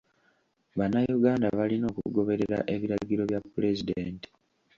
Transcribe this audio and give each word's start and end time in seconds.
Bannayuganda 0.77 1.47
balina 1.57 1.85
okugoberera 1.91 2.57
ebiragiro 2.75 3.23
bya 3.29 3.39
pulezidenti. 3.51 4.27